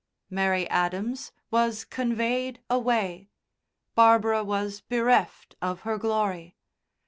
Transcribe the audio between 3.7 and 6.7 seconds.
Barbara was bereft of her glory.